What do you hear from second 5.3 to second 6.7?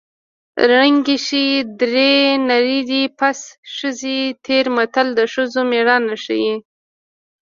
ښځو مېړانه ښيي